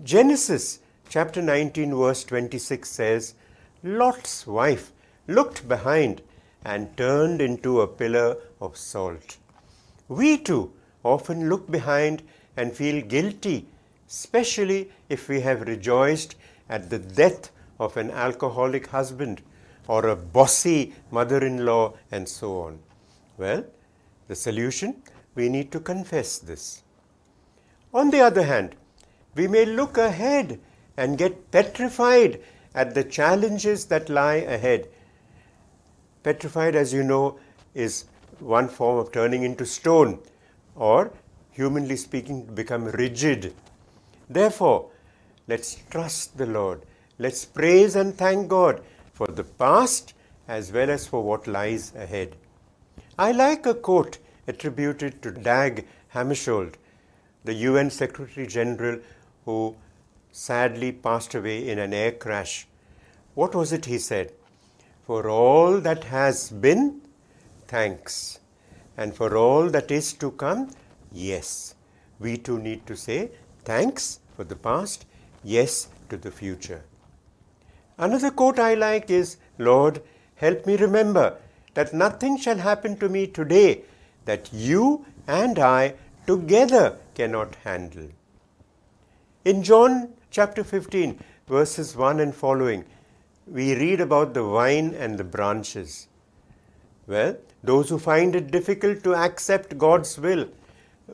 Genesis 0.02 0.80
chapter 1.08 1.40
19, 1.40 1.94
verse 1.94 2.24
26 2.24 2.88
says 2.88 3.34
Lot's 3.82 4.46
wife 4.46 4.92
looked 5.28 5.68
behind 5.68 6.22
and 6.64 6.94
turned 6.96 7.40
into 7.40 7.80
a 7.80 7.86
pillar 7.86 8.36
of 8.60 8.76
salt. 8.76 9.36
We 10.08 10.36
too 10.38 10.72
often 11.04 11.48
look 11.48 11.70
behind 11.70 12.22
and 12.56 12.72
feel 12.72 13.00
guilty 13.04 13.66
especially 14.08 14.88
if 15.08 15.28
we 15.28 15.40
have 15.40 15.60
rejoiced 15.62 16.34
at 16.68 16.88
the 16.90 16.98
death 16.98 17.50
of 17.78 17.96
an 17.96 18.10
alcoholic 18.10 18.86
husband 18.88 19.42
or 19.88 20.06
a 20.08 20.16
bossy 20.16 20.94
mother 21.10 21.44
in 21.44 21.64
law 21.64 21.92
and 22.10 22.28
so 22.28 22.60
on. 22.60 22.78
Well, 23.36 23.64
the 24.28 24.34
solution 24.34 25.02
we 25.34 25.48
need 25.48 25.70
to 25.72 25.80
confess 25.80 26.38
this. 26.38 26.82
On 27.92 28.10
the 28.10 28.20
other 28.20 28.42
hand, 28.42 28.74
we 29.34 29.46
may 29.48 29.64
look 29.64 29.98
ahead 29.98 30.60
and 30.96 31.18
get 31.18 31.50
petrified 31.50 32.40
at 32.74 32.94
the 32.94 33.04
challenges 33.04 33.86
that 33.86 34.08
lie 34.08 34.36
ahead. 34.36 34.88
Petrified, 36.22 36.74
as 36.74 36.92
you 36.92 37.02
know, 37.02 37.38
is 37.74 38.06
one 38.40 38.68
form 38.68 38.98
of 38.98 39.12
turning 39.12 39.42
into 39.44 39.64
stone 39.64 40.18
or, 40.74 41.12
humanly 41.52 41.96
speaking, 41.96 42.42
become 42.54 42.86
rigid 42.86 43.54
therefore 44.28 44.90
let's 45.46 45.76
trust 45.88 46.36
the 46.36 46.46
lord 46.46 46.82
let's 47.18 47.44
praise 47.44 47.94
and 47.94 48.16
thank 48.18 48.48
god 48.48 48.82
for 49.12 49.26
the 49.28 49.44
past 49.44 50.14
as 50.48 50.72
well 50.72 50.90
as 50.90 51.06
for 51.06 51.22
what 51.22 51.46
lies 51.46 51.92
ahead 51.94 52.34
i 53.18 53.30
like 53.30 53.66
a 53.66 53.74
quote 53.88 54.18
attributed 54.48 55.22
to 55.22 55.30
dag 55.48 55.86
hammarskjöld 56.14 56.74
the 57.48 57.54
un 57.68 57.88
secretary 57.98 58.46
general 58.58 58.96
who 59.44 59.58
sadly 60.32 60.90
passed 61.06 61.32
away 61.36 61.58
in 61.72 61.78
an 61.78 61.92
air 61.92 62.12
crash 62.24 62.54
what 63.38 63.54
was 63.58 63.72
it 63.76 63.84
he 63.92 63.98
said 64.10 64.32
for 65.06 65.20
all 65.40 65.80
that 65.86 66.02
has 66.18 66.50
been 66.66 66.84
thanks 67.74 68.40
and 68.96 69.14
for 69.18 69.30
all 69.44 69.68
that 69.76 69.90
is 70.00 70.08
to 70.24 70.30
come 70.44 70.60
yes 71.28 71.50
we 72.24 72.36
too 72.46 72.58
need 72.68 72.82
to 72.90 72.96
say 73.06 73.18
thanks 73.66 74.20
for 74.36 74.44
the 74.44 74.56
past, 74.68 75.04
yes 75.44 75.88
to 76.08 76.16
the 76.16 76.30
future. 76.30 76.82
Another 77.98 78.30
quote 78.30 78.58
I 78.60 78.74
like 78.74 79.10
is 79.10 79.36
Lord, 79.58 80.00
help 80.36 80.64
me 80.66 80.76
remember 80.76 81.36
that 81.74 81.92
nothing 81.92 82.38
shall 82.38 82.56
happen 82.58 82.96
to 82.98 83.08
me 83.08 83.26
today 83.26 83.82
that 84.24 84.48
you 84.52 85.04
and 85.26 85.58
I 85.58 85.94
together 86.28 86.98
cannot 87.14 87.54
handle. 87.56 88.08
In 89.44 89.62
John 89.64 90.10
chapter 90.30 90.62
15, 90.64 91.18
verses 91.48 91.96
1 91.96 92.20
and 92.20 92.34
following, 92.34 92.84
we 93.48 93.74
read 93.76 94.00
about 94.00 94.32
the 94.34 94.42
vine 94.44 94.94
and 94.94 95.18
the 95.18 95.24
branches. 95.24 96.06
Well, 97.08 97.36
those 97.64 97.88
who 97.88 97.98
find 97.98 98.34
it 98.36 98.50
difficult 98.52 99.02
to 99.04 99.14
accept 99.16 99.76
God's 99.78 100.16
will 100.18 100.48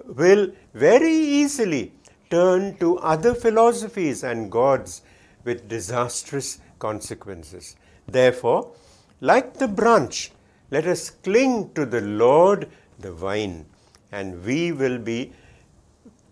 will 0.06 0.49
very 0.75 1.12
easily 1.14 1.92
turn 2.35 2.65
to 2.83 2.91
other 3.12 3.33
philosophies 3.35 4.21
and 4.25 4.51
gods 4.51 5.03
with 5.45 5.69
disastrous 5.69 6.51
consequences. 6.79 7.77
Therefore, 8.09 8.73
like 9.21 9.55
the 9.59 9.69
branch, 9.69 10.33
let 10.71 10.87
us 10.87 11.11
cling 11.11 11.71
to 11.75 11.85
the 11.85 12.01
Lord, 12.01 12.71
the 12.99 13.12
vine, 13.12 13.67
and 14.11 14.43
we 14.47 14.73
will 14.73 14.97
be 14.99 15.33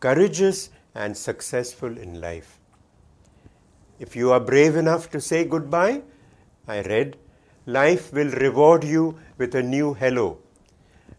courageous 0.07 0.71
and 0.95 1.15
successful 1.17 1.99
in 1.99 2.19
life. 2.21 2.59
If 3.99 4.17
you 4.17 4.33
are 4.33 4.41
brave 4.41 4.77
enough 4.77 5.11
to 5.11 5.21
say 5.21 5.45
goodbye, 5.45 6.01
I 6.67 6.81
read, 6.81 7.19
life 7.67 8.11
will 8.13 8.31
reward 8.47 8.85
you 8.85 9.19
with 9.37 9.55
a 9.55 9.63
new 9.63 9.93
hello. 9.93 10.39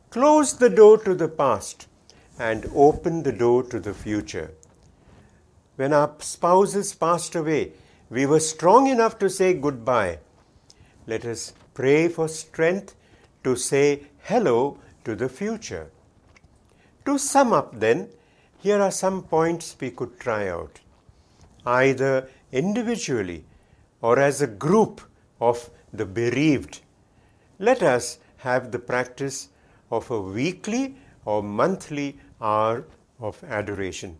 Close 0.09 0.57
the 0.57 0.71
door 0.71 0.97
to 1.05 1.13
the 1.13 1.27
past 1.27 1.87
and 2.39 2.67
open 2.73 3.21
the 3.21 3.31
door 3.31 3.61
to 3.61 3.79
the 3.79 3.93
future. 3.93 4.49
When 5.77 5.93
our 5.93 6.13
spouses 6.19 6.93
passed 6.93 7.35
away, 7.35 7.71
we 8.09 8.25
were 8.25 8.41
strong 8.41 8.87
enough 8.87 9.17
to 9.19 9.29
say 9.29 9.53
goodbye. 9.53 10.19
Let 11.07 11.23
us 11.23 11.53
pray 11.73 12.09
for 12.09 12.27
strength 12.27 12.95
to 13.45 13.55
say 13.55 14.07
hello 14.23 14.79
to 15.05 15.15
the 15.15 15.29
future. 15.29 15.89
To 17.05 17.17
sum 17.17 17.53
up 17.53 17.79
then, 17.79 18.09
here 18.57 18.81
are 18.81 18.91
some 18.91 19.23
points 19.23 19.75
we 19.79 19.91
could 19.91 20.19
try 20.19 20.49
out, 20.49 20.81
either 21.65 22.29
individually 22.51 23.45
or 24.01 24.19
as 24.19 24.41
a 24.41 24.47
group 24.47 25.01
of 25.39 25.69
the 25.93 26.05
bereaved. 26.05 26.81
Let 27.59 27.81
us 27.81 28.19
have 28.37 28.71
the 28.71 28.79
practice 28.79 29.49
of 29.89 30.11
a 30.11 30.21
weekly 30.21 30.95
or 31.23 31.41
monthly 31.41 32.19
hour 32.41 32.85
of 33.19 33.41
adoration. 33.45 34.17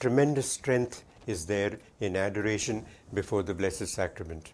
tremendous 0.00 0.50
strength 0.50 1.02
is 1.26 1.46
there 1.46 1.78
in 2.00 2.16
adoration 2.16 2.84
before 3.12 3.42
the 3.42 3.54
Blessed 3.54 3.86
Sacrament. 3.86 4.52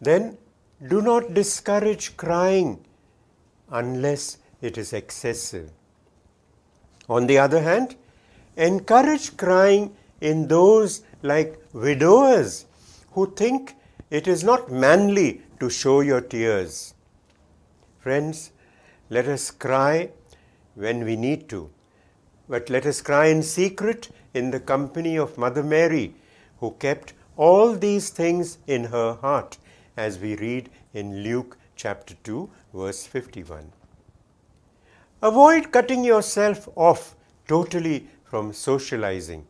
Then 0.00 0.36
do 0.88 1.00
not 1.00 1.32
discourage 1.32 2.16
crying 2.16 2.84
unless 3.70 4.38
it 4.60 4.76
is 4.78 4.92
excessive. 4.92 5.70
On 7.08 7.26
the 7.26 7.38
other 7.38 7.62
hand, 7.62 7.96
encourage 8.56 9.36
crying 9.36 9.94
in 10.20 10.48
those 10.48 11.02
like 11.22 11.58
widowers 11.72 12.66
who 13.12 13.32
think 13.34 13.74
it 14.10 14.28
is 14.28 14.44
not 14.44 14.70
manly 14.70 15.40
to 15.60 15.70
show 15.70 16.00
your 16.00 16.20
tears. 16.20 16.94
Friends, 18.00 18.50
let 19.08 19.26
us 19.26 19.50
cry 19.50 20.10
when 20.74 21.04
we 21.04 21.16
need 21.16 21.48
to. 21.48 21.70
But 22.48 22.70
let 22.70 22.86
us 22.86 23.00
cry 23.00 23.26
in 23.26 23.42
secret 23.42 24.08
in 24.32 24.50
the 24.52 24.60
company 24.60 25.16
of 25.16 25.36
Mother 25.36 25.64
Mary, 25.64 26.14
who 26.60 26.70
kept 26.78 27.12
all 27.36 27.74
these 27.74 28.10
things 28.10 28.58
in 28.68 28.84
her 28.84 29.14
heart, 29.14 29.58
as 29.96 30.20
we 30.20 30.36
read 30.36 30.70
in 30.94 31.24
Luke 31.24 31.58
chapter 31.74 32.14
2, 32.22 32.48
verse 32.72 33.04
51. 33.04 33.72
Avoid 35.22 35.72
cutting 35.72 36.04
yourself 36.04 36.68
off 36.76 37.16
totally 37.48 38.06
from 38.24 38.52
socializing. 38.52 39.44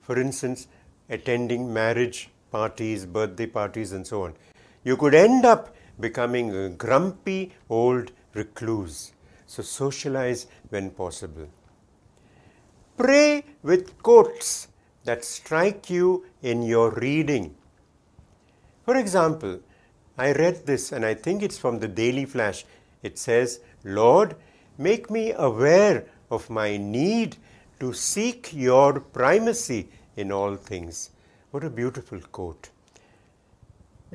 For 0.00 0.20
instance, 0.20 0.66
attending 1.08 1.72
marriage 1.72 2.30
parties, 2.50 3.06
birthday 3.06 3.46
parties 3.46 3.92
and 3.92 4.04
so 4.04 4.24
on. 4.24 4.34
You 4.82 4.96
could 4.96 5.14
end 5.14 5.44
up 5.44 5.74
becoming 6.00 6.52
a 6.52 6.68
grumpy 6.68 7.52
old 7.68 8.10
recluse. 8.34 9.12
So 9.46 9.62
socialize 9.62 10.48
when 10.68 10.90
possible. 10.90 11.46
Pray 12.96 13.44
with 13.62 14.00
quotes 14.02 14.68
that 15.04 15.24
strike 15.24 15.88
you 15.88 16.26
in 16.42 16.62
your 16.62 16.90
reading. 16.90 17.54
For 18.84 18.96
example, 18.96 19.60
I 20.18 20.32
read 20.32 20.66
this 20.66 20.92
and 20.92 21.04
I 21.04 21.14
think 21.14 21.42
it's 21.42 21.58
from 21.58 21.78
the 21.78 21.88
Daily 21.88 22.26
Flash. 22.26 22.64
It 23.02 23.18
says, 23.18 23.60
Lord, 23.82 24.36
make 24.76 25.10
me 25.10 25.32
aware 25.32 26.04
of 26.30 26.50
my 26.50 26.76
need 26.76 27.36
to 27.80 27.92
seek 27.92 28.52
your 28.52 29.00
primacy 29.00 29.88
in 30.16 30.30
all 30.30 30.54
things. 30.54 31.10
What 31.50 31.64
a 31.64 31.70
beautiful 31.70 32.20
quote. 32.20 32.70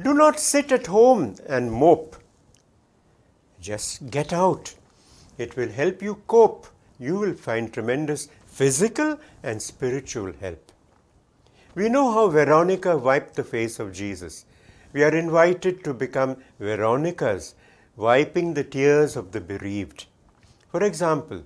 Do 0.01 0.13
not 0.13 0.39
sit 0.39 0.71
at 0.71 0.85
home 0.85 1.35
and 1.49 1.71
mope. 1.71 2.15
Just 3.59 4.09
get 4.11 4.31
out. 4.31 4.75
It 5.37 5.57
will 5.57 5.69
help 5.69 6.03
you 6.03 6.21
cope. 6.27 6.67
You 6.99 7.15
will 7.15 7.33
find 7.33 7.73
tremendous 7.73 8.25
physical 8.57 9.19
and 9.43 9.61
spiritual 9.61 10.33
help. 10.41 10.71
We 11.75 11.89
know 11.89 12.11
how 12.11 12.29
Veronica 12.29 12.97
wiped 12.97 13.35
the 13.35 13.43
face 13.43 13.77
of 13.79 13.93
Jesus. 13.93 14.45
We 14.93 15.03
are 15.03 15.15
invited 15.15 15.83
to 15.83 15.93
become 15.93 16.37
Veronica's, 16.59 17.53
wiping 17.95 18.55
the 18.55 18.63
tears 18.63 19.15
of 19.15 19.31
the 19.31 19.41
bereaved. 19.41 20.07
For 20.71 20.83
example, 20.83 21.43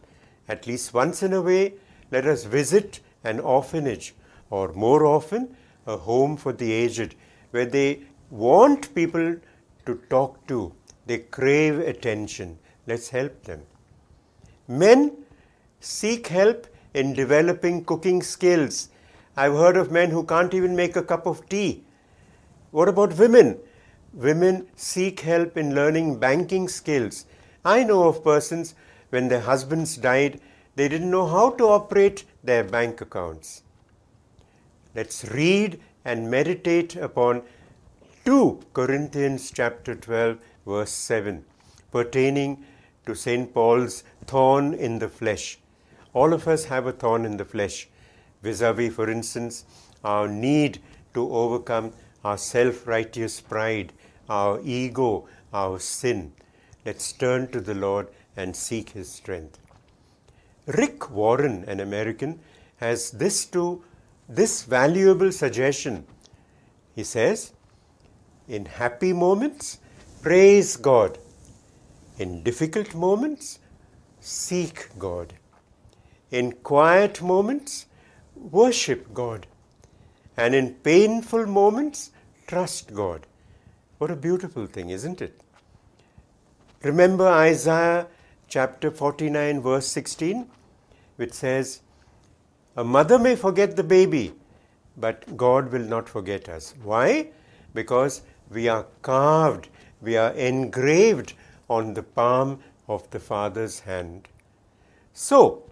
at 0.48 0.68
least 0.68 0.94
once 0.94 1.22
in 1.22 1.34
a 1.34 1.42
way, 1.42 1.74
let 2.12 2.26
us 2.26 2.46
visit 2.46 3.02
an 3.26 3.42
orphanage 3.42 4.14
or 4.50 4.72
more 4.72 5.06
often, 5.06 5.58
a 5.88 5.98
home 5.98 6.38
for 6.38 6.54
the 6.54 6.72
aged 6.72 7.16
where 7.50 7.66
they 7.66 8.04
want 8.30 8.96
people 8.96 9.36
to 9.86 9.96
talk 10.10 10.48
to. 10.48 10.74
They 11.08 11.18
crave 11.18 11.78
attention. 11.80 12.58
Let's 12.88 13.10
help 13.10 13.44
them. 13.44 13.64
Men 14.70 15.12
seek 15.82 16.28
help 16.28 16.68
in 16.94 17.14
developing 17.14 17.84
cooking 17.84 18.22
skills. 18.22 18.90
I've 19.38 19.54
heard 19.54 19.78
of 19.78 19.92
men 19.92 20.10
who 20.12 20.26
can't 20.26 20.54
even 20.54 20.76
make 20.76 20.96
a 20.96 21.04
cup 21.04 21.26
of 21.26 21.48
tea. 21.48 21.84
What 22.72 22.90
about 22.90 23.18
women? 23.18 23.58
Women 24.14 24.68
seek 24.76 25.22
help 25.22 25.58
in 25.58 25.74
learning 25.74 26.20
banking 26.20 26.68
skills. 26.68 27.26
I 27.64 27.84
know 27.84 28.04
of 28.08 28.24
persons, 28.24 28.76
when 29.10 29.30
their 29.30 29.40
husbands 29.40 29.96
died, 29.98 30.42
they 30.76 30.90
didn't 30.90 31.12
know 31.12 31.28
how 31.28 31.52
to 31.52 31.66
operate 31.66 32.26
their 32.44 32.64
bank 32.64 33.02
accounts. 33.02 33.64
Let's 34.96 35.24
read 35.26 35.80
and 36.04 36.30
meditate 36.30 36.96
upon 36.96 37.44
2 38.26 38.62
Corinthians 38.74 39.52
chapter 39.52 39.96
12 39.96 40.38
verse 40.66 40.92
7 40.92 41.46
pertaining 41.92 42.64
to 43.06 43.16
St. 43.16 43.54
Paul's 43.54 44.04
thorn 44.26 44.74
in 44.74 45.00
the 45.00 45.10
flesh. 45.10 45.48
All 46.18 46.34
of 46.34 46.48
us 46.50 46.66
have 46.70 46.88
a 46.90 46.94
थॉन 47.02 47.26
in 47.26 47.36
the 47.38 47.44
flash 47.52 47.76
Vij 48.44 48.64
a 48.64 48.72
we 48.80 48.90
for 48.96 49.10
instance 49.12 49.64
आव 50.14 50.26
need 50.32 50.78
to 51.16 51.26
overcome 51.42 51.90
आव 52.30 52.36
सेल्फ 52.46 52.88
रायटियस 52.90 53.40
प्रायड 53.50 53.92
आव 54.38 54.58
इगो 54.78 55.10
आव 55.60 55.78
सिन 55.86 56.20
let's 56.86 57.14
turn 57.22 57.46
to 57.54 57.60
the 57.60 57.76
load 57.84 58.06
and 58.38 58.54
seek 58.64 58.90
his 58.96 59.06
strength 59.16 59.60
Rick 60.80 61.04
Warren 61.12 61.64
an 61.70 61.80
American 61.86 62.34
has 62.82 63.10
this 63.20 63.48
to 63.54 63.64
this 64.42 64.64
valuable 64.72 65.30
suggestion 65.40 66.02
he 66.98 67.04
says 67.14 67.50
in 68.60 68.64
happy 68.80 69.12
moments 69.24 69.74
praise 70.24 70.78
God 70.86 71.18
in 72.22 72.42
difficult 72.44 72.96
moments 73.08 73.58
seek 74.38 74.80
God 75.02 75.34
in 76.32 76.54
quiet 76.54 77.22
moments, 77.22 77.86
worship 78.36 79.14
God. 79.14 79.48
And 80.38 80.56
in 80.56 80.76
painful 80.76 81.46
moments, 81.46 82.12
trust 82.48 82.94
God. 82.96 83.28
What 83.98 84.10
a 84.10 84.16
beautiful 84.16 84.66
thing, 84.66 84.90
isn't 84.90 85.22
it? 85.22 85.42
Remember 86.84 87.28
Isaiah 87.28 88.08
chapter 88.48 88.90
49, 88.90 89.60
verse 89.62 89.86
16, 89.88 90.50
which 91.18 91.34
says, 91.34 91.82
A 92.78 92.84
mother 92.84 93.20
may 93.20 93.36
forget 93.36 93.76
the 93.76 93.84
baby, 93.84 94.34
but 94.98 95.36
God 95.38 95.72
will 95.72 95.84
not 95.86 96.08
forget 96.10 96.48
us. 96.50 96.74
Why? 96.82 97.28
Because 97.74 98.22
we 98.50 98.68
are 98.70 98.86
carved, 99.02 99.68
we 100.02 100.16
are 100.18 100.32
engraved 100.32 101.34
on 101.70 101.94
the 101.94 102.04
palm 102.04 102.60
of 102.88 103.08
the 103.12 103.20
Father's 103.20 103.82
hand. 103.82 104.28
So, 105.14 105.64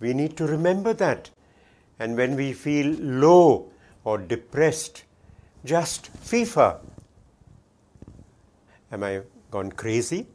We 0.00 0.14
need 0.14 0.36
to 0.36 0.46
remember 0.46 0.92
that. 0.94 1.30
And 1.98 2.16
when 2.16 2.36
we 2.36 2.52
feel 2.52 2.96
low 3.00 3.70
or 4.04 4.18
depressed, 4.18 5.04
just 5.64 6.12
FIFA. 6.22 6.78
Am 8.92 9.02
I 9.02 9.20
gone 9.50 9.72
crazy? 9.72 10.26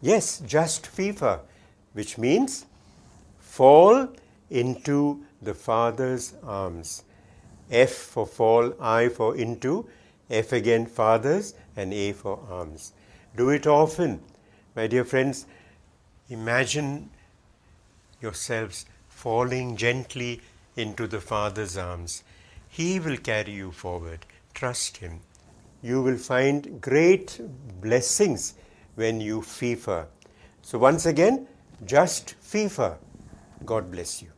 Yes, 0.00 0.40
just 0.40 0.84
FIFA, 0.84 1.40
which 1.94 2.18
means 2.18 2.66
fall 3.38 4.08
into 4.50 5.24
the 5.42 5.54
Father's 5.54 6.34
arms. 6.44 7.02
F 7.70 7.90
for 7.90 8.26
fall, 8.26 8.72
I 8.80 9.08
for 9.08 9.36
into, 9.36 9.88
F 10.30 10.52
again 10.52 10.86
Father's, 10.86 11.54
and 11.76 11.92
A 11.92 12.12
for 12.12 12.38
arms. 12.50 12.92
Do 13.36 13.50
it 13.50 13.66
often. 13.66 14.20
My 14.76 14.86
dear 14.86 15.04
friends, 15.04 15.46
imagine 16.30 17.10
yourselves 18.20 18.86
falling 19.20 19.70
gently 19.76 20.40
into 20.76 21.06
the 21.08 21.20
Father's 21.28 21.76
arms. 21.84 22.12
He 22.78 23.00
will 23.00 23.16
carry 23.28 23.52
you 23.62 23.72
forward. 23.72 24.20
Trust 24.60 24.98
Him. 25.06 25.18
You 25.82 26.02
will 26.06 26.18
find 26.28 26.68
great 26.90 27.34
blessings 27.88 28.46
when 29.02 29.20
you 29.28 29.40
FIFA. 29.40 29.98
So, 30.62 30.78
once 30.86 31.06
again, 31.14 31.46
just 31.96 32.34
FIFA. 32.54 32.90
God 33.74 33.90
bless 33.96 34.20
you. 34.22 34.37